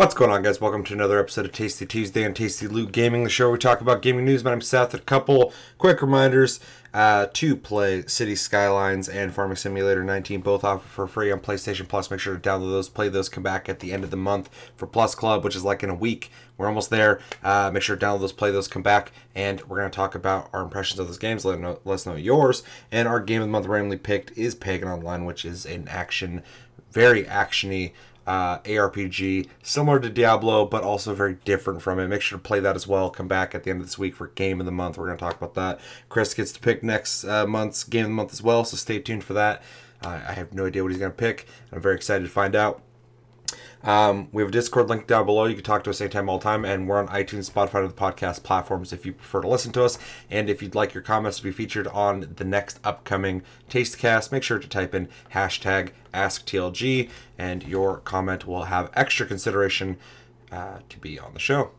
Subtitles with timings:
[0.00, 0.62] What's going on, guys?
[0.62, 3.58] Welcome to another episode of Tasty Tuesday and Tasty Loot Gaming, the show where we
[3.58, 4.42] talk about gaming news.
[4.42, 4.94] My name's Seth.
[4.94, 6.58] A couple quick reminders
[6.94, 11.86] uh, to play City Skylines and Farming Simulator 19, both offer for free on PlayStation
[11.86, 12.10] Plus.
[12.10, 14.48] Make sure to download those, play those, come back at the end of the month
[14.74, 16.30] for Plus Club, which is like in a week.
[16.56, 17.20] We're almost there.
[17.42, 20.14] Uh, make sure to download those, play those, come back, and we're going to talk
[20.14, 21.44] about our impressions of those games.
[21.44, 22.62] Let, know, let us know yours.
[22.90, 26.42] And our game of the month randomly picked is Pagan Online, which is an action,
[26.90, 27.92] very actiony
[28.26, 32.08] uh, ARPG, similar to Diablo, but also very different from it.
[32.08, 33.10] Make sure to play that as well.
[33.10, 34.98] Come back at the end of this week for Game of the Month.
[34.98, 35.80] We're going to talk about that.
[36.08, 38.98] Chris gets to pick next uh, month's Game of the Month as well, so stay
[38.98, 39.62] tuned for that.
[40.02, 41.46] Uh, I have no idea what he's going to pick.
[41.72, 42.82] I'm very excited to find out.
[43.82, 45.46] Um, we have a Discord link down below.
[45.46, 47.90] You can talk to us anytime, all the time, and we're on iTunes, Spotify, and
[47.90, 49.98] the podcast platforms if you prefer to listen to us.
[50.30, 54.42] And if you'd like your comments to be featured on the next upcoming Tastecast, make
[54.42, 59.96] sure to type in hashtag AskTLG, and your comment will have extra consideration
[60.52, 61.70] uh, to be on the show.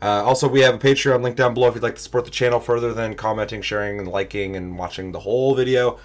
[0.00, 2.30] Uh, also, we have a Patreon link down below if you'd like to support the
[2.30, 5.98] channel further than commenting, sharing, and liking, and watching the whole video.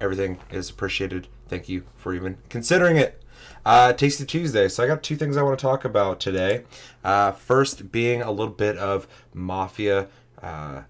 [0.00, 1.28] Everything is appreciated.
[1.48, 3.22] Thank you for even considering it.
[3.64, 4.68] Uh, Tasty Tuesday.
[4.68, 6.64] So I got two things I want to talk about today.
[7.04, 10.08] Uh, first, being a little bit of Mafia
[10.42, 10.82] uh,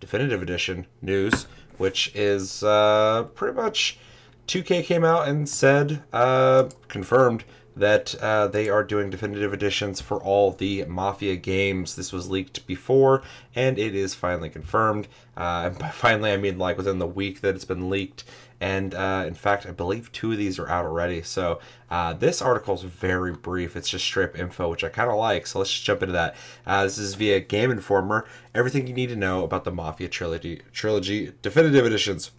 [0.00, 1.46] Definitive Edition news,
[1.78, 3.98] which is uh, pretty much
[4.46, 7.44] 2K came out and said, uh, confirmed
[7.76, 11.94] that uh, they are doing definitive editions for all the Mafia games.
[11.94, 13.22] This was leaked before,
[13.54, 15.08] and it is finally confirmed.
[15.36, 18.24] Uh, and by finally, I mean like within the week that it's been leaked.
[18.60, 21.22] And uh, in fact, I believe two of these are out already.
[21.22, 23.76] So uh, this article is very brief.
[23.76, 25.46] It's just strip info, which I kind of like.
[25.46, 26.34] So let's just jump into that.
[26.66, 28.26] Uh, this is via Game Informer.
[28.54, 32.30] Everything you need to know about the Mafia trilogy, trilogy definitive editions.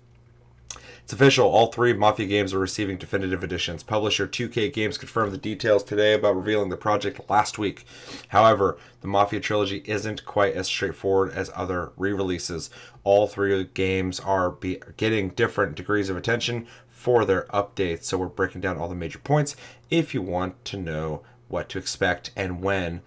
[1.07, 1.47] It's official.
[1.47, 3.81] All three Mafia games are receiving definitive editions.
[3.81, 7.85] Publisher 2K Games confirmed the details today about revealing the project last week.
[8.27, 12.69] However, the Mafia trilogy isn't quite as straightforward as other re-releases.
[13.05, 18.03] All three games are be- getting different degrees of attention for their updates.
[18.03, 19.55] So we're breaking down all the major points.
[19.89, 22.99] If you want to know what to expect and when,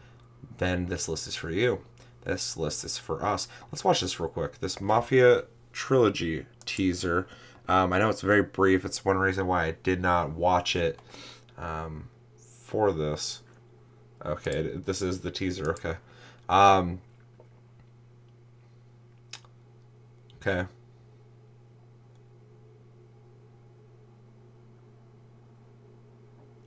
[0.56, 1.84] then this list is for you.
[2.25, 3.47] This list is for us.
[3.71, 4.61] Let's watch this real quick.
[4.61, 5.44] This Mafia
[5.75, 7.27] trilogy teaser.
[7.70, 8.84] Um, I know it's very brief.
[8.84, 10.98] It's one reason why I did not watch it
[11.56, 13.42] um, for this.
[14.26, 15.70] Okay, this is the teaser.
[15.70, 15.94] Okay.
[16.48, 17.00] Um,
[20.42, 20.66] okay.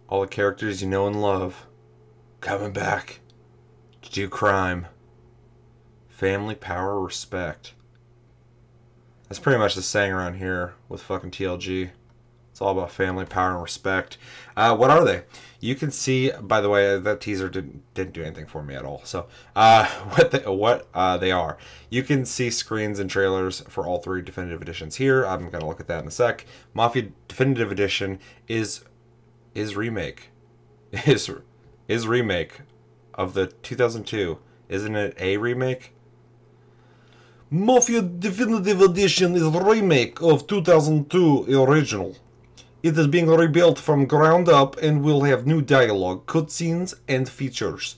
[0.07, 1.67] All the characters you know and love
[2.39, 3.19] coming back
[4.03, 4.87] to do crime.
[6.07, 7.73] Family, power, respect.
[9.33, 11.89] That's pretty much the saying around here with fucking TLG.
[12.51, 14.19] It's all about family, power, and respect.
[14.55, 15.23] Uh, what are they?
[15.59, 18.85] You can see, by the way, that teaser didn't didn't do anything for me at
[18.85, 19.01] all.
[19.05, 21.57] So, uh, what they, what uh, they are?
[21.89, 25.25] You can see screens and trailers for all three definitive editions here.
[25.25, 26.45] I'm gonna look at that in a sec.
[26.75, 28.85] Mafia Definitive Edition is
[29.55, 30.29] is remake
[31.07, 31.27] is
[31.87, 32.59] is remake
[33.15, 34.37] of the 2002.
[34.69, 35.95] Isn't it a remake?
[37.55, 42.15] Mafia Definitive Edition is a remake of 2002 original.
[42.81, 47.97] It is being rebuilt from ground up and will have new dialogue, cutscenes, and features.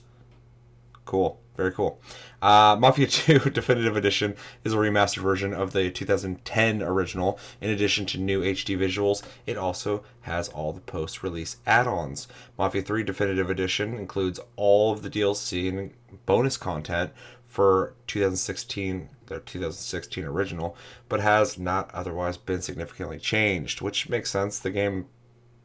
[1.06, 1.40] Cool.
[1.56, 1.98] Very cool.
[2.42, 7.38] Uh, Mafia 2 Definitive Edition is a remastered version of the 2010 original.
[7.62, 12.28] In addition to new HD visuals, it also has all the post release add ons.
[12.58, 15.92] Mafia 3 Definitive Edition includes all of the DLC and
[16.26, 17.12] bonus content
[17.42, 20.76] for 2016 their 2016 original,
[21.08, 24.58] but has not otherwise been significantly changed, which makes sense.
[24.58, 25.06] The game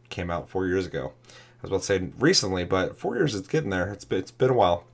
[0.09, 1.13] came out four years ago.
[1.29, 3.87] I was about to say recently, but four years is getting there.
[3.89, 4.85] It's been, it's been a while.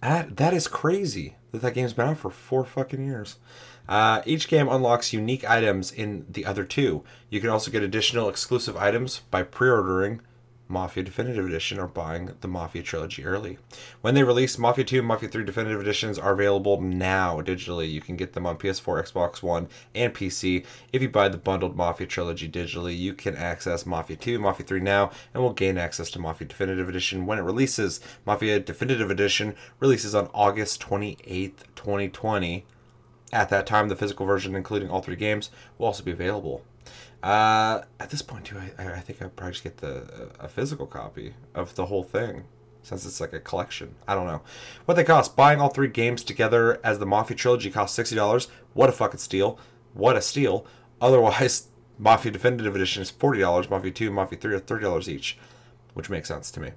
[0.00, 3.36] That, that is crazy that that game's been out for four fucking years.
[3.88, 7.04] Uh, each game unlocks unique items in the other two.
[7.30, 10.22] You can also get additional exclusive items by pre ordering
[10.72, 13.58] Mafia Definitive Edition or buying the Mafia trilogy early.
[14.00, 17.90] When they release, Mafia 2 and Mafia 3 Definitive Editions are available now digitally.
[17.92, 20.64] You can get them on PS4, Xbox One, and PC.
[20.90, 24.80] If you buy the bundled Mafia trilogy digitally, you can access Mafia 2, Mafia 3
[24.80, 28.00] now, and will gain access to Mafia Definitive Edition when it releases.
[28.24, 32.64] Mafia Definitive Edition releases on August 28th, 2020.
[33.30, 36.62] At that time, the physical version, including all three games, will also be available.
[37.22, 40.86] Uh, at this point, too, I, I think I'd probably just get the a physical
[40.86, 42.44] copy of the whole thing,
[42.82, 43.94] since it's like a collection.
[44.08, 44.42] I don't know
[44.86, 45.36] what they cost.
[45.36, 48.48] Buying all three games together as the Mafia trilogy costs sixty dollars.
[48.74, 49.58] What a fucking steal!
[49.94, 50.66] What a steal!
[51.00, 53.70] Otherwise, Mafia Definitive Edition is forty dollars.
[53.70, 55.38] Mafia Two, Mafia Three are thirty dollars each,
[55.94, 56.72] which makes sense to me.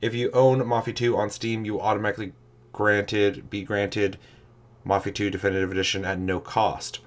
[0.00, 2.32] If you own Mafia 2 on Steam, you automatically
[2.72, 4.16] granted be granted
[4.84, 7.00] Mafia 2 Definitive Edition at no cost.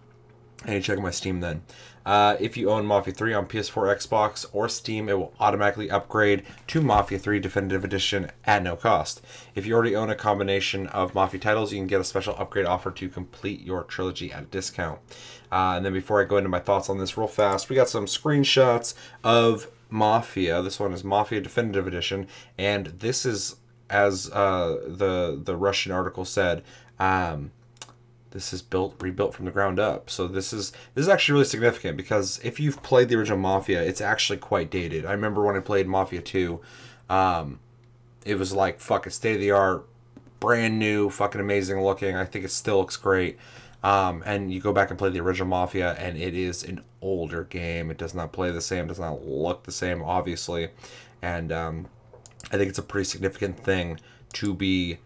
[0.66, 1.64] Need to check my Steam then.
[2.06, 6.44] Uh, if you own Mafia 3 on PS4, Xbox, or Steam, it will automatically upgrade
[6.68, 9.22] to Mafia 3 Definitive Edition at no cost.
[9.56, 12.66] If you already own a combination of Mafia titles, you can get a special upgrade
[12.66, 15.00] offer to complete your trilogy at a discount.
[15.52, 17.90] Uh, and then before I go into my thoughts on this real fast, we got
[17.90, 18.94] some screenshots
[19.24, 20.62] of Mafia.
[20.62, 22.28] This one is Mafia Definitive Edition,
[22.58, 23.58] and this is,
[23.90, 26.64] as uh, the the Russian article said,
[27.00, 27.52] um,
[28.32, 30.10] this is built rebuilt from the ground up.
[30.10, 33.82] So this is this is actually really significant because if you've played the original Mafia,
[33.82, 35.06] it's actually quite dated.
[35.06, 36.60] I remember when I played Mafia 2,
[37.10, 37.60] um,
[38.26, 39.88] it was like fucking state of the art,
[40.40, 42.16] brand new, fucking amazing looking.
[42.16, 43.38] I think it still looks great.
[43.84, 47.44] Um, and you go back and play the original Mafia, and it is an older
[47.46, 47.90] game.
[47.90, 50.70] It does not play the same, does not look the same, obviously.
[51.22, 51.88] And um,
[52.52, 54.00] I think it's a pretty significant thing
[54.34, 55.00] to be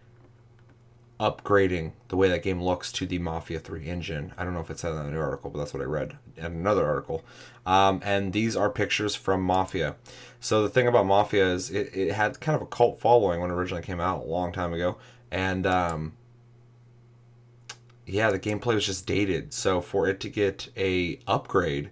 [1.18, 4.32] upgrading the way that game looks to the Mafia 3 engine.
[4.36, 6.44] I don't know if it said in the article, but that's what I read in
[6.44, 7.24] another article.
[7.64, 9.96] Um, and these are pictures from Mafia.
[10.40, 13.50] So the thing about Mafia is it, it had kind of a cult following when
[13.50, 14.98] it originally came out a long time ago.
[15.30, 16.12] And um,
[18.06, 19.52] yeah, the gameplay was just dated.
[19.52, 21.90] So for it to get a upgrade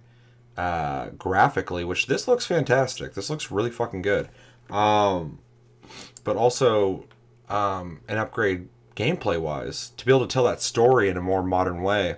[0.55, 3.13] uh, graphically, which this looks fantastic.
[3.15, 4.29] This looks really fucking good.
[4.69, 5.39] Um,
[6.23, 7.05] but also
[7.49, 11.43] um, an upgrade gameplay wise to be able to tell that story in a more
[11.43, 12.17] modern way.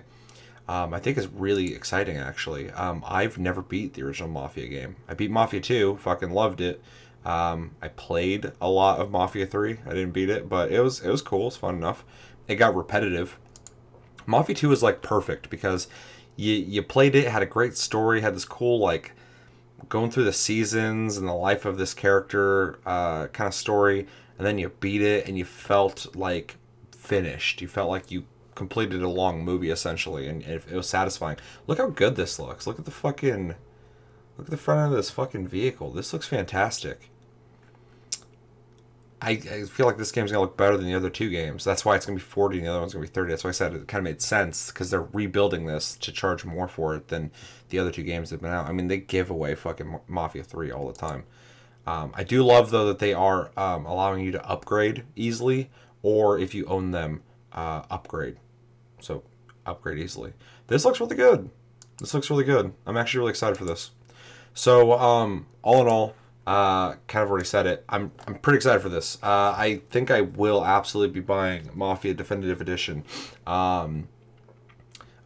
[0.68, 2.70] Um, I think is really exciting actually.
[2.72, 4.96] Um, I've never beat the original Mafia game.
[5.08, 6.82] I beat Mafia 2, fucking loved it.
[7.24, 9.78] Um, I played a lot of Mafia 3.
[9.86, 11.48] I didn't beat it, but it was it was cool.
[11.48, 12.04] It's fun enough.
[12.46, 13.38] It got repetitive
[14.28, 15.88] Mafia 2 is like perfect because
[16.36, 19.12] you you played it, had a great story, had this cool like
[19.88, 24.46] going through the seasons and the life of this character uh, kind of story, and
[24.46, 26.56] then you beat it and you felt like
[27.08, 27.62] finished.
[27.62, 28.24] You felt like you
[28.54, 31.38] completed a long movie essentially, and it, it was satisfying.
[31.66, 32.66] Look how good this looks.
[32.66, 33.54] Look at the fucking
[34.36, 35.90] look at the front end of this fucking vehicle.
[35.90, 37.10] This looks fantastic.
[39.20, 41.64] I, I feel like this game's gonna look better than the other two games.
[41.64, 43.30] That's why it's gonna be forty, and the other one's gonna be thirty.
[43.30, 46.44] That's why I said it kind of made sense because they're rebuilding this to charge
[46.44, 47.30] more for it than
[47.70, 48.68] the other two games have been out.
[48.68, 51.24] I mean, they give away fucking Mafia Three all the time.
[51.86, 55.70] Um, I do love though that they are um, allowing you to upgrade easily,
[56.02, 57.22] or if you own them,
[57.52, 58.36] uh, upgrade.
[59.00, 59.22] So
[59.66, 60.32] upgrade easily.
[60.66, 61.50] This looks really good.
[61.98, 62.72] This looks really good.
[62.86, 63.90] I'm actually really excited for this.
[64.54, 66.14] So um, all in all,
[66.46, 67.84] uh, kind of already said it.
[67.88, 69.18] I'm I'm pretty excited for this.
[69.22, 73.04] Uh, I think I will absolutely be buying Mafia Definitive Edition.
[73.46, 74.08] Um,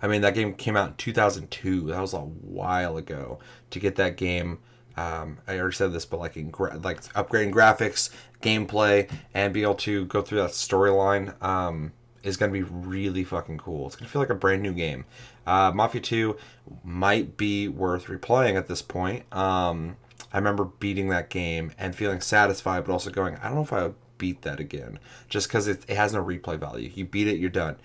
[0.02, 1.86] I mean that game came out in 2002.
[1.88, 3.38] That was a while ago.
[3.70, 4.58] To get that game,
[4.96, 8.10] um, I already said this, but like in gra- like upgrading graphics,
[8.40, 11.92] gameplay, and be able to go through that storyline um,
[12.22, 13.86] is gonna be really fucking cool.
[13.86, 15.04] It's gonna feel like a brand new game.
[15.46, 16.36] Uh, Mafia 2
[16.84, 19.24] might be worth replaying at this point.
[19.34, 19.96] Um,
[20.32, 23.72] I remember beating that game and feeling satisfied, but also going, I don't know if
[23.72, 24.98] I would beat that again,
[25.28, 26.90] just because it, it has no replay value.
[26.94, 27.76] You beat it, you're done.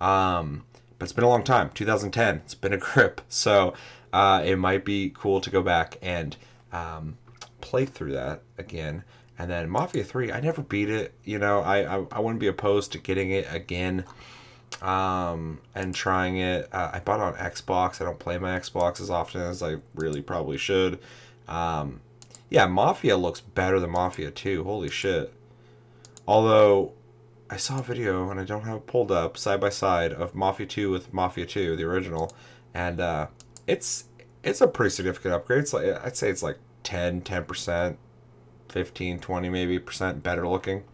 [0.00, 0.64] Um,
[0.98, 3.20] but it's been a long time 2010, it's been a grip.
[3.28, 3.74] So
[4.12, 6.36] uh, it might be cool to go back and
[6.76, 7.18] um,
[7.60, 9.04] play through that again.
[9.38, 11.14] And then Mafia 3, I never beat it.
[11.24, 14.04] You know, I, I, I wouldn't be opposed to getting it again
[14.80, 16.68] um, and trying it.
[16.72, 18.00] Uh, I bought on Xbox.
[18.00, 20.98] I don't play my Xbox as often as I really probably should.
[21.48, 22.00] Um,
[22.48, 24.64] yeah, Mafia looks better than Mafia 2.
[24.64, 25.32] Holy shit.
[26.26, 26.92] Although,
[27.50, 30.34] I saw a video, and I don't have it pulled up, side by side, of
[30.34, 32.34] Mafia 2 with Mafia 2, the original.
[32.72, 33.26] And uh,
[33.66, 34.04] it's
[34.42, 35.60] it's a pretty significant upgrade.
[35.60, 37.96] It's like, I'd say it's like 10, 10%,
[38.68, 40.84] 15, 20 maybe percent better looking.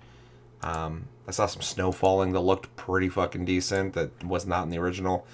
[0.63, 4.71] Um, I saw some snow falling that looked pretty fucking decent that was not in
[4.71, 5.27] the original.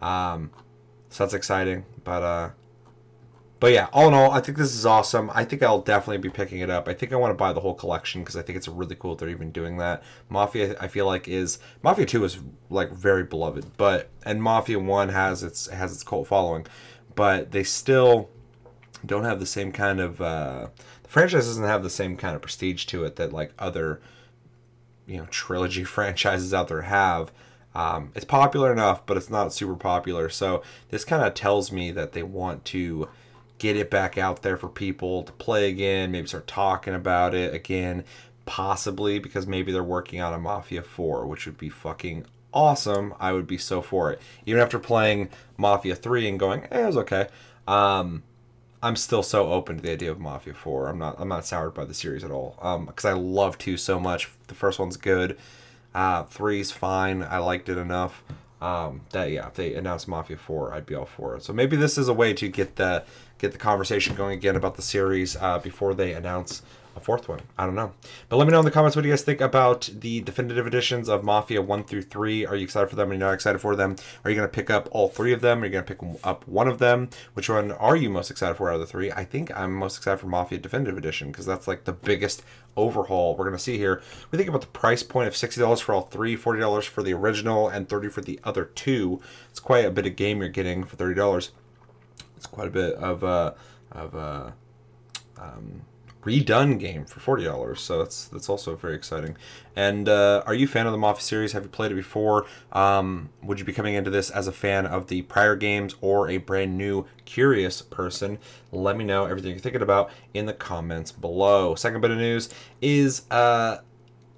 [0.00, 0.50] Um,
[1.08, 1.84] so that's exciting.
[2.04, 2.50] But uh,
[3.58, 5.32] but yeah, all in all, I think this is awesome.
[5.34, 6.86] I think I'll definitely be picking it up.
[6.86, 9.16] I think I want to buy the whole collection because I think it's really cool
[9.16, 10.04] they're even doing that.
[10.28, 12.38] Mafia, I feel like is Mafia Two is
[12.70, 16.66] like very beloved, but and Mafia One has its has its cult following,
[17.16, 18.30] but they still
[19.04, 20.68] don't have the same kind of uh,
[21.02, 24.00] the franchise doesn't have the same kind of prestige to it that like other
[25.06, 27.32] you know trilogy franchises out there have.
[27.74, 30.28] Um, it's popular enough, but it's not super popular.
[30.28, 33.08] So this kind of tells me that they want to
[33.58, 37.52] get it back out there for people to play again, maybe start talking about it
[37.52, 38.04] again,
[38.46, 43.14] possibly because maybe they're working on a Mafia 4, which would be fucking awesome.
[43.18, 44.20] I would be so for it.
[44.46, 47.26] Even after playing Mafia 3 and going, eh, it was okay.
[47.66, 48.22] Um,
[48.84, 50.88] I'm still so open to the idea of Mafia 4.
[50.88, 52.58] I'm not I'm not soured by the series at all.
[52.60, 54.28] Um, because I love two so much.
[54.48, 55.38] The first one's good.
[55.94, 57.22] Uh, three's fine.
[57.22, 58.22] I liked it enough.
[58.60, 61.42] Um, that yeah, if they announced Mafia 4, I'd be all for it.
[61.42, 63.04] So maybe this is a way to get the
[63.38, 66.60] get the conversation going again about the series uh, before they announce
[66.96, 67.40] a fourth one.
[67.58, 67.92] I don't know.
[68.28, 71.08] But let me know in the comments what you guys think about the definitive editions
[71.08, 72.46] of Mafia 1 through 3.
[72.46, 73.10] Are you excited for them?
[73.10, 73.96] Are you not excited for them?
[74.24, 75.62] Are you going to pick up all three of them?
[75.62, 77.10] Are you going to pick up one of them?
[77.34, 79.10] Which one are you most excited for out of the three?
[79.10, 82.42] I think I'm most excited for Mafia Definitive Edition because that's like the biggest
[82.76, 84.02] overhaul we're going to see here.
[84.30, 87.68] We think about the price point of $60 for all three, $40 for the original,
[87.68, 89.20] and 30 for the other two.
[89.50, 91.50] It's quite a bit of game you're getting for $30.
[92.36, 93.54] It's quite a bit of, uh,
[93.92, 94.50] of, uh,
[95.38, 95.82] um,
[96.24, 97.80] redone game for forty dollars.
[97.80, 99.36] So that's that's also very exciting.
[99.76, 101.52] And uh, are you a fan of the Mafia series?
[101.52, 102.46] Have you played it before?
[102.72, 106.28] Um, would you be coming into this as a fan of the prior games or
[106.28, 108.38] a brand new curious person?
[108.72, 111.74] Let me know everything you're thinking about in the comments below.
[111.74, 112.48] Second bit of news
[112.80, 113.78] is uh,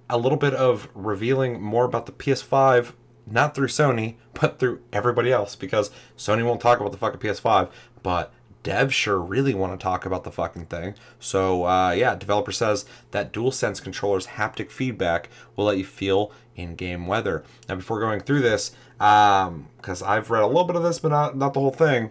[0.08, 2.92] a little bit of revealing more about the PS5
[3.28, 7.70] not through Sony, but through everybody else because Sony won't talk about the fucking PS5,
[8.02, 8.32] but
[8.66, 10.94] devs sure really want to talk about the fucking thing.
[11.20, 17.06] So uh, yeah, developer says that DualSense controller's haptic feedback will let you feel in-game
[17.06, 17.44] weather.
[17.68, 21.08] Now, before going through this, because um, I've read a little bit of this, but
[21.08, 22.10] not not the whole thing.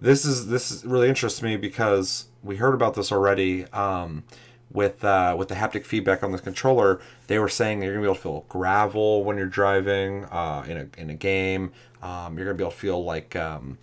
[0.00, 3.64] This is this really interests me because we heard about this already.
[3.66, 4.24] Um,
[4.72, 8.06] with uh, with the haptic feedback on the controller, they were saying you're gonna be
[8.06, 11.72] able to feel gravel when you're driving uh, in a in a game.
[12.02, 13.78] Um, you're gonna be able to feel like um,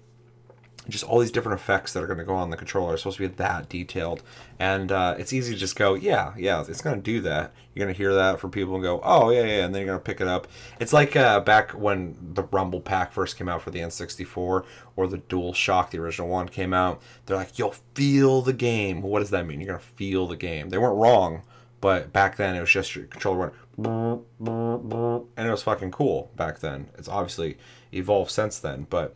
[0.90, 3.18] just all these different effects that are going to go on the controller are supposed
[3.18, 4.24] to be that detailed.
[4.60, 7.54] And uh, it's easy to just go yeah yeah it's going to do that.
[7.74, 9.94] You're going to hear that from people and go oh yeah yeah and then you're
[9.94, 10.48] going to pick it up.
[10.80, 14.66] It's like uh, back when the rumble pack first came out for the n64
[14.96, 19.02] or the dual shock the original one came out they're like you'll feel the game.
[19.02, 19.60] What does that mean?
[19.60, 20.70] You're going to feel the game.
[20.70, 21.44] They weren't wrong
[21.80, 23.54] but back then it was just your controller went
[25.38, 26.90] and it was fucking cool back then.
[26.98, 27.58] It's obviously
[27.94, 29.16] evolved since then but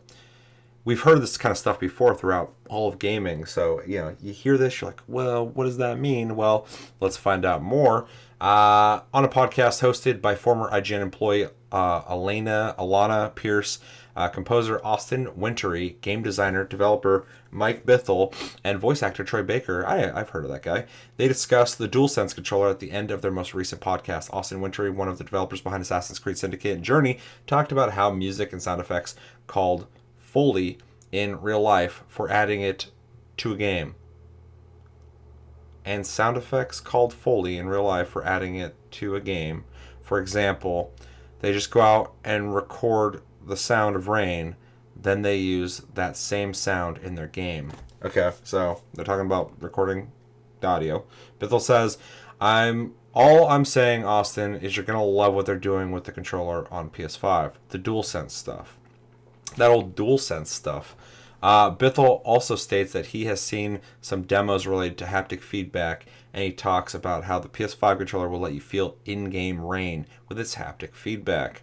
[0.84, 3.44] we've heard this kind of stuff before throughout all of gaming.
[3.44, 6.36] So, you know, you hear this, you're like, well, what does that mean?
[6.36, 6.66] Well,
[7.00, 8.06] let's find out more.
[8.40, 13.78] Uh, on a podcast hosted by former IGN employee uh, Elena Alanah Pearce,
[14.14, 19.86] uh, composer Austin Wintory, game designer, developer Mike Bithell, and voice actor Troy Baker.
[19.86, 20.84] I, I've heard of that guy.
[21.16, 24.32] They discussed the DualSense controller at the end of their most recent podcast.
[24.34, 28.10] Austin Wintory, one of the developers behind Assassin's Creed Syndicate and Journey, talked about how
[28.10, 29.14] music and sound effects
[29.46, 29.86] called
[30.32, 30.78] Foley
[31.12, 32.90] in real life for adding it
[33.36, 33.94] to a game.
[35.84, 39.64] And sound effects called Foley in real life for adding it to a game.
[40.00, 40.94] For example,
[41.40, 44.56] they just go out and record the sound of rain,
[44.96, 47.70] then they use that same sound in their game.
[48.02, 50.12] Okay, so they're talking about recording
[50.60, 51.04] the audio.
[51.40, 51.98] Bithell says,
[52.40, 56.72] I'm all I'm saying, Austin, is you're gonna love what they're doing with the controller
[56.72, 57.52] on PS5.
[57.68, 58.78] The DualSense stuff
[59.56, 60.96] that old DualSense stuff.
[61.42, 66.44] Uh, Bithell also states that he has seen some demos related to haptic feedback, and
[66.44, 70.54] he talks about how the PS5 controller will let you feel in-game rain with its
[70.54, 71.62] haptic feedback.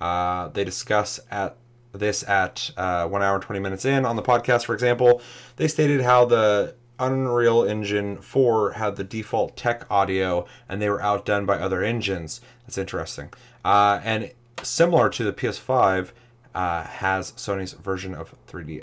[0.00, 1.56] Uh, they discuss at
[1.92, 4.64] this at uh, one hour and 20 minutes in on the podcast.
[4.64, 5.22] For example,
[5.56, 11.02] they stated how the Unreal Engine 4 had the default tech audio, and they were
[11.02, 12.40] outdone by other engines.
[12.66, 13.30] That's interesting.
[13.64, 16.10] Uh, and similar to the PS5
[16.54, 18.82] uh, has Sony's version of 3D.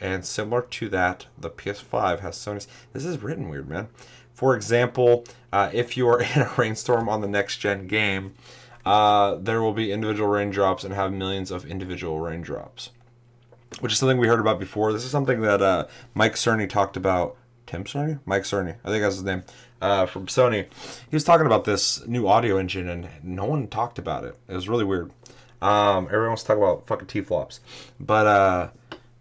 [0.00, 2.66] And similar to that, the PS5 has Sony's.
[2.92, 3.88] This is written weird, man.
[4.32, 8.34] For example, uh, if you are in a rainstorm on the next gen game,
[8.86, 12.90] uh, there will be individual raindrops and have millions of individual raindrops,
[13.80, 14.92] which is something we heard about before.
[14.92, 17.36] This is something that uh, Mike Cerny talked about.
[17.66, 18.18] Tim Cerny?
[18.24, 18.76] Mike Cerny.
[18.84, 19.44] I think that's his name.
[19.80, 20.66] Uh, from Sony.
[21.08, 24.36] He was talking about this new audio engine, and no one talked about it.
[24.48, 25.10] It was really weird.
[25.62, 27.60] Um, everyone wants to talk about fucking T flops,
[27.98, 28.70] but uh,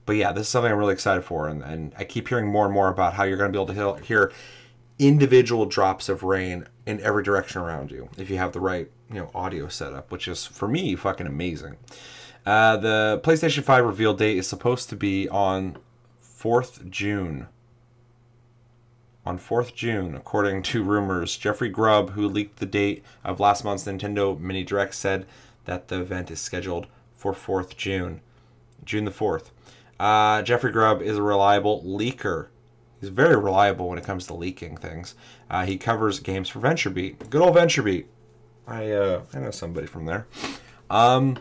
[0.06, 2.66] but yeah, this is something I'm really excited for, and, and I keep hearing more
[2.66, 4.32] and more about how you're going to be able to hear
[4.98, 9.16] individual drops of rain in every direction around you if you have the right you
[9.16, 11.78] know audio setup, which is for me fucking amazing.
[12.46, 15.78] Uh, the PlayStation 5 reveal date is supposed to be on
[16.24, 17.48] 4th June.
[19.26, 23.84] On 4th June, according to rumors, Jeffrey Grubb, who leaked the date of last month's
[23.84, 25.26] Nintendo Mini Direct, said
[25.70, 28.22] that the event is scheduled for 4th June,
[28.84, 29.52] June the 4th.
[30.00, 32.48] Uh, Jeffrey Grubb is a reliable leaker.
[33.00, 35.14] He's very reliable when it comes to leaking things.
[35.48, 37.30] Uh, he covers games for VentureBeat.
[37.30, 38.06] Good old VentureBeat.
[38.68, 40.26] I uh, I know somebody from there.
[40.90, 41.38] Um,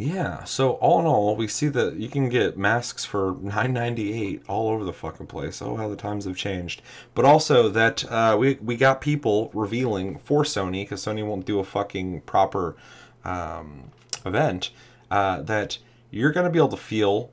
[0.00, 0.44] Yeah.
[0.44, 4.44] So all in all, we see that you can get masks for nine ninety eight
[4.46, 5.60] all over the fucking place.
[5.60, 6.82] Oh, how the times have changed.
[7.16, 11.58] But also that uh, we we got people revealing for Sony because Sony won't do
[11.58, 12.76] a fucking proper
[13.24, 13.90] um,
[14.24, 14.70] event
[15.10, 15.78] uh, that
[16.12, 17.32] you're gonna be able to feel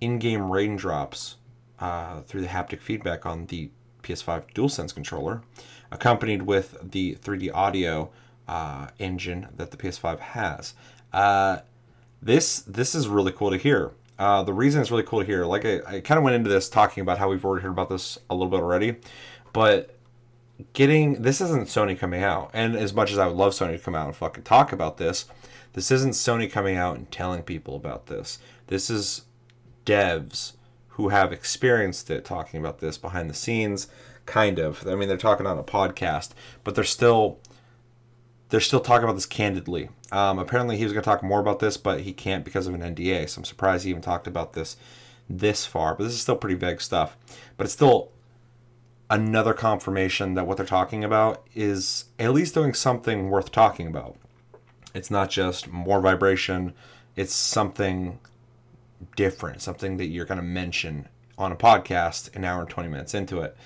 [0.00, 1.36] in-game raindrops
[1.80, 3.68] uh, through the haptic feedback on the
[4.02, 5.42] PS5 DualSense controller,
[5.90, 8.10] accompanied with the 3D audio
[8.48, 10.72] uh, engine that the PS5 has.
[12.26, 13.92] This this is really cool to hear.
[14.18, 16.50] Uh, the reason it's really cool to hear, like I, I kind of went into
[16.50, 18.96] this talking about how we've already heard about this a little bit already,
[19.52, 19.96] but
[20.72, 23.78] getting this isn't Sony coming out, and as much as I would love Sony to
[23.78, 25.26] come out and fucking talk about this,
[25.74, 28.40] this isn't Sony coming out and telling people about this.
[28.66, 29.22] This is
[29.84, 30.54] devs
[30.88, 33.86] who have experienced it talking about this behind the scenes,
[34.24, 34.84] kind of.
[34.88, 36.30] I mean, they're talking on a podcast,
[36.64, 37.38] but they're still
[38.48, 39.88] they're still talking about this candidly.
[40.12, 42.74] Um, apparently, he was going to talk more about this, but he can't because of
[42.74, 43.28] an NDA.
[43.28, 44.76] So I'm surprised he even talked about this
[45.28, 45.94] this far.
[45.94, 47.16] But this is still pretty vague stuff.
[47.56, 48.10] But it's still
[49.10, 54.16] another confirmation that what they're talking about is at least doing something worth talking about.
[54.94, 56.72] It's not just more vibration,
[57.14, 58.18] it's something
[59.14, 63.14] different, something that you're going to mention on a podcast an hour and 20 minutes
[63.14, 63.56] into it.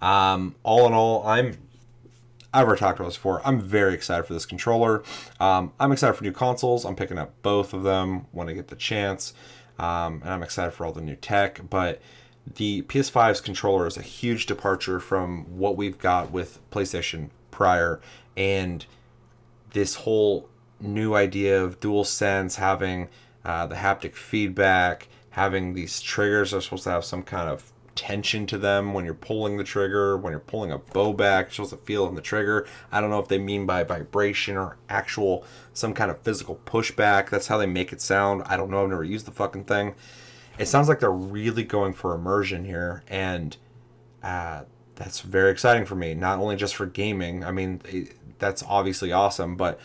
[0.00, 1.56] Um, all in all, I'm
[2.52, 3.42] I've already talked about this before.
[3.44, 5.02] I'm very excited for this controller.
[5.38, 6.84] Um, I'm excited for new consoles.
[6.84, 9.34] I'm picking up both of them when I get the chance.
[9.78, 11.60] Um, and I'm excited for all the new tech.
[11.68, 12.00] But
[12.56, 18.00] the PS5's controller is a huge departure from what we've got with PlayStation prior.
[18.36, 18.86] And
[19.72, 20.48] this whole
[20.80, 23.08] new idea of DualSense having
[23.44, 28.46] uh, the haptic feedback, having these triggers are supposed to have some kind of tension
[28.46, 31.76] to them when you're pulling the trigger, when you're pulling a bow back, supposed to
[31.78, 32.64] feel on the trigger.
[32.92, 37.28] I don't know if they mean by vibration or actual some kind of physical pushback.
[37.28, 38.44] That's how they make it sound.
[38.46, 38.84] I don't know.
[38.84, 39.96] I've never used the fucking thing.
[40.60, 43.56] It sounds like they're really going for immersion here, and
[44.22, 44.62] uh,
[44.94, 46.14] that's very exciting for me.
[46.14, 47.42] Not only just for gaming.
[47.42, 49.80] I mean, it, that's obviously awesome, but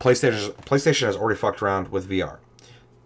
[0.00, 2.38] PlayStation PlayStation has already fucked around with VR.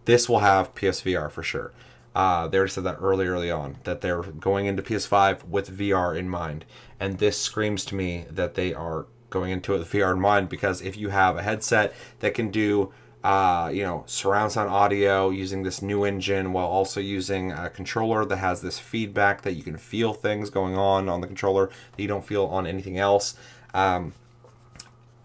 [0.07, 1.73] This will have PSVR for sure.
[2.15, 6.29] Uh, they said that early, early on that they're going into PS5 with VR in
[6.29, 6.65] mind,
[7.01, 10.49] and this screams to me that they are going into it with VR in mind
[10.49, 12.93] because if you have a headset that can do,
[13.25, 18.25] uh, you know, surround sound audio using this new engine while also using a controller
[18.25, 22.03] that has this feedback that you can feel things going on on the controller that
[22.03, 23.35] you don't feel on anything else.
[23.75, 24.13] Um,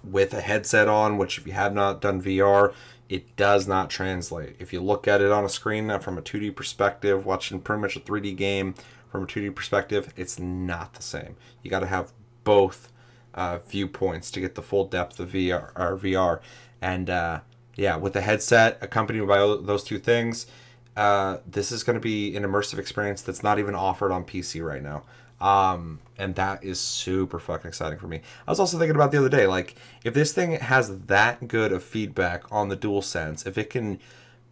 [0.03, 2.73] with a headset on, which if you have not done VR,
[3.09, 4.55] it does not translate.
[4.59, 7.95] If you look at it on a screen from a 2D perspective, watching pretty much
[7.95, 8.75] a 3D game
[9.09, 11.35] from a 2D perspective, it's not the same.
[11.63, 12.11] You got to have
[12.43, 12.91] both
[13.33, 15.73] uh, viewpoints to get the full depth of VR.
[15.73, 16.39] VR.
[16.81, 17.39] And uh,
[17.75, 20.47] yeah, with the headset accompanied by those two things,
[20.95, 24.65] uh, this is going to be an immersive experience that's not even offered on PC
[24.65, 25.03] right now.
[25.39, 28.21] Um, and that is super fucking exciting for me.
[28.47, 31.71] I was also thinking about the other day, like if this thing has that good
[31.71, 33.99] of feedback on the dual sense, if it can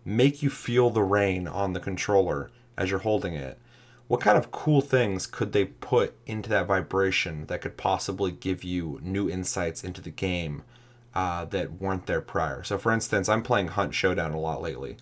[0.04, 3.58] make you feel the rain on the controller as you're holding it,
[4.08, 8.64] what kind of cool things could they put into that vibration that could possibly give
[8.64, 10.62] you new insights into the game
[11.16, 12.62] uh, that weren't there prior?
[12.64, 14.98] So, for instance, I'm playing Hunt Showdown a lot lately,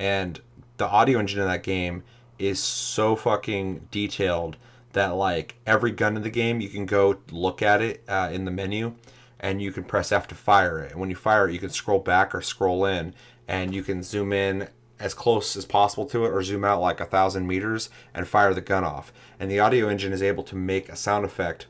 [0.00, 0.40] and
[0.78, 2.02] the audio engine in that game
[2.40, 4.56] is so fucking detailed
[4.92, 8.44] that like every gun in the game you can go look at it uh, in
[8.44, 8.94] the menu
[9.40, 10.92] and you can press F to fire it.
[10.92, 13.14] And when you fire it, you can scroll back or scroll in,
[13.48, 14.68] and you can zoom in
[15.00, 18.52] as close as possible to it or zoom out like a thousand meters and fire
[18.52, 19.12] the gun off.
[19.40, 21.66] And the audio engine is able to make a sound effect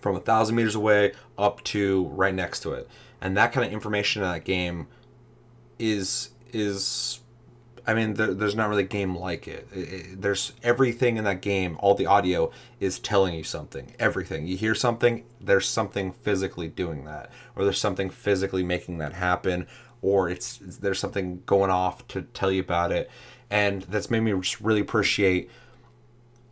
[0.00, 2.88] from a thousand meters away up to right next to it.
[3.20, 4.88] And that kind of information in that game
[5.78, 7.20] is is
[7.88, 9.66] I mean, there, there's not really a game like it.
[9.74, 10.20] It, it.
[10.20, 11.78] There's everything in that game.
[11.80, 13.94] All the audio is telling you something.
[13.98, 19.14] Everything you hear something, there's something physically doing that, or there's something physically making that
[19.14, 19.66] happen,
[20.02, 23.10] or it's, there's something going off to tell you about it,
[23.50, 25.50] and that's made me just really appreciate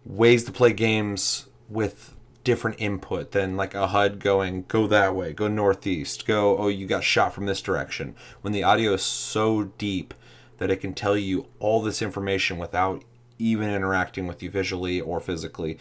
[0.07, 5.35] ways to play games with different input than like a HUD going go that way,
[5.35, 8.15] go northeast, go oh you got shot from this direction.
[8.41, 10.15] When the audio is so deep
[10.59, 13.03] that it can tell you all this information without
[13.39, 15.79] even interacting with you visually or physically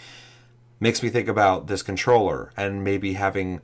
[0.79, 3.61] makes me think about this controller and maybe having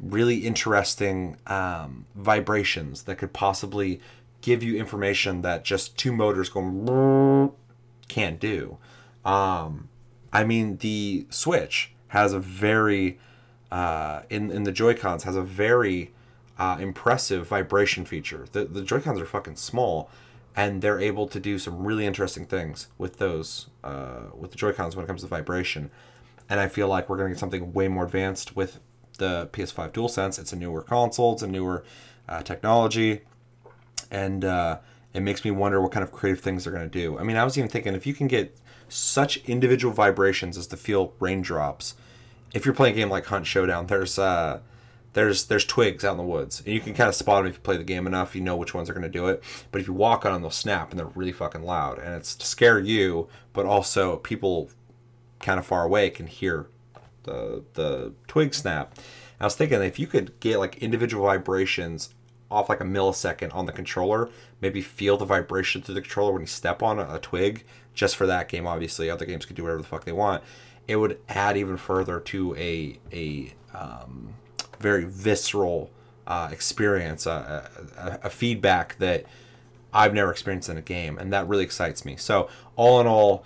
[0.00, 4.00] really interesting um, vibrations that could possibly
[4.40, 7.52] give you information that just two motors going
[8.08, 8.78] can't do.
[9.24, 9.88] Um,
[10.32, 13.18] I mean, the Switch has a very
[13.70, 16.12] uh, in in the Joy Cons has a very
[16.58, 18.46] uh, impressive vibration feature.
[18.52, 20.10] The the Joy Cons are fucking small,
[20.56, 24.72] and they're able to do some really interesting things with those uh, with the Joy
[24.72, 25.90] Cons when it comes to vibration.
[26.48, 28.80] And I feel like we're gonna get something way more advanced with
[29.18, 30.38] the PS5 DualSense.
[30.38, 31.34] It's a newer console.
[31.34, 31.84] It's a newer
[32.28, 33.22] uh, technology,
[34.10, 34.78] and uh,
[35.14, 37.18] it makes me wonder what kind of creative things they're gonna do.
[37.18, 38.56] I mean, I was even thinking if you can get
[38.88, 41.94] such individual vibrations as to feel raindrops.
[42.52, 44.60] If you're playing a game like Hunt Showdown, there's uh,
[45.12, 47.56] there's there's twigs out in the woods, and you can kind of spot them if
[47.56, 48.34] you play the game enough.
[48.34, 49.42] You know which ones are going to do it.
[49.72, 52.34] But if you walk on them, they'll snap, and they're really fucking loud, and it's
[52.36, 54.70] to scare you, but also people
[55.40, 56.66] kind of far away can hear
[57.24, 58.94] the the twig snap.
[59.40, 62.14] I was thinking if you could get like individual vibrations
[62.50, 64.28] off like a millisecond on the controller,
[64.60, 68.16] maybe feel the vibration through the controller when you step on a, a twig, just
[68.16, 68.66] for that game.
[68.66, 70.42] Obviously, other games could do whatever the fuck they want.
[70.86, 74.34] It would add even further to a a um,
[74.80, 75.90] very visceral
[76.26, 79.24] uh, experience, a, a, a feedback that
[79.92, 82.16] I've never experienced in a game, and that really excites me.
[82.16, 83.44] So, all in all,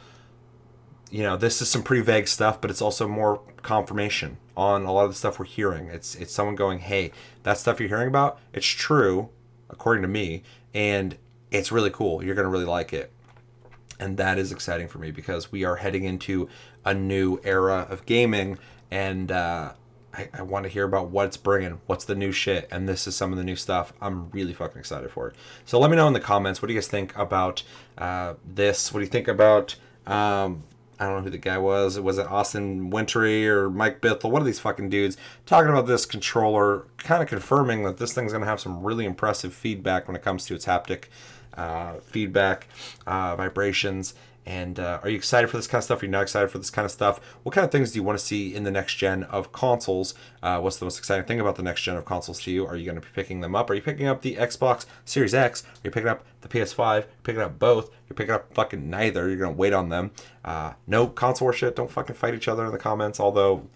[1.10, 4.92] you know, this is some pretty vague stuff, but it's also more confirmation on a
[4.92, 5.88] lot of the stuff we're hearing.
[5.88, 9.30] It's it's someone going, "Hey, that stuff you're hearing about, it's true,
[9.70, 10.42] according to me,
[10.72, 11.16] and
[11.50, 12.22] it's really cool.
[12.22, 13.10] You're gonna really like it."
[13.98, 16.48] And that is exciting for me because we are heading into
[16.84, 18.58] a new era of gaming,
[18.90, 19.72] and uh,
[20.14, 23.06] I, I want to hear about what it's bringing, what's the new shit, and this
[23.06, 23.92] is some of the new stuff.
[24.00, 25.36] I'm really fucking excited for it.
[25.64, 27.62] So let me know in the comments what do you guys think about
[27.98, 28.92] uh, this?
[28.92, 29.76] What do you think about?
[30.06, 30.64] Um,
[30.98, 31.98] I don't know who the guy was.
[31.98, 34.30] Was it Austin Wintory or Mike Bithell?
[34.30, 38.32] One of these fucking dudes talking about this controller, kind of confirming that this thing's
[38.32, 41.06] going to have some really impressive feedback when it comes to its haptic
[41.56, 42.68] uh, feedback,
[43.06, 44.14] uh, vibrations,
[44.46, 46.02] and uh, are you excited for this kind of stuff?
[46.02, 47.18] Are you not excited for this kind of stuff?
[47.42, 50.14] What kind of things do you want to see in the next gen of consoles?
[50.42, 52.66] Uh, what's the most exciting thing about the next gen of consoles to you?
[52.66, 53.70] Are you going to be picking them up?
[53.70, 55.62] Are you picking up the Xbox Series X?
[55.62, 56.94] Are you picking up the PS5?
[57.00, 57.90] You're picking up both?
[58.08, 59.28] You're picking up fucking neither.
[59.28, 60.10] You're going to wait on them.
[60.44, 61.76] Uh, no console shit.
[61.76, 63.66] Don't fucking fight each other in the comments, although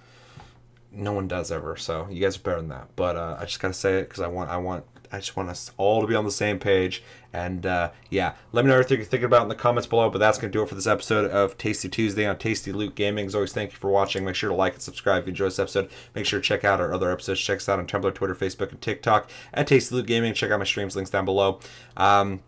[0.93, 1.77] no one does ever.
[1.77, 2.89] So you guys are better than that.
[2.95, 5.37] But uh, I just got to say it because I want I want I just
[5.37, 7.03] want us all to be on the same page.
[7.33, 10.11] And uh, yeah, let me know everything you're thinking about in the comments below.
[10.11, 12.95] But that's going to do it for this episode of Tasty Tuesday on Tasty Loot
[12.95, 13.27] Gaming.
[13.27, 14.25] As always, thank you for watching.
[14.25, 15.91] Make sure to like and subscribe if you enjoyed this episode.
[16.15, 17.41] Make sure to check out our other episodes.
[17.41, 20.35] Check us out on Tumblr, Twitter, Facebook, and TikTok at Tasty Loot Gaming.
[20.35, 21.61] Check out my streams, links down below.
[21.97, 22.41] Um,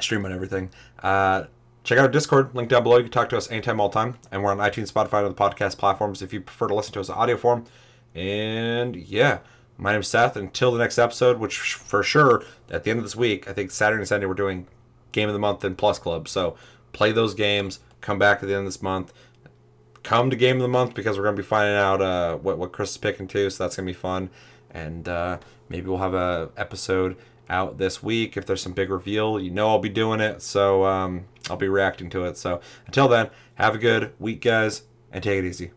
[0.00, 0.70] stream on everything.
[1.02, 1.44] Uh,
[1.88, 2.98] Check out our Discord, link down below.
[2.98, 4.18] You can talk to us anytime, all time.
[4.30, 7.00] And we're on iTunes, Spotify, and other podcast platforms if you prefer to listen to
[7.00, 7.64] us in audio form.
[8.14, 9.38] And yeah,
[9.78, 10.36] my name's Seth.
[10.36, 13.70] Until the next episode, which for sure at the end of this week, I think
[13.70, 14.66] Saturday and Sunday we're doing
[15.12, 16.28] Game of the Month and Plus Club.
[16.28, 16.56] So
[16.92, 17.80] play those games.
[18.00, 19.12] Come back at the end of this month.
[20.02, 22.72] Come to Game of the Month because we're gonna be finding out uh, what what
[22.72, 23.50] Chris is picking too.
[23.50, 24.30] So that's gonna be fun.
[24.70, 25.38] And uh,
[25.68, 27.16] maybe we'll have a episode
[27.48, 29.40] out this week if there's some big reveal.
[29.40, 32.36] You know I'll be doing it, so um, I'll be reacting to it.
[32.36, 35.70] So until then, have a good week, guys, and take it easy.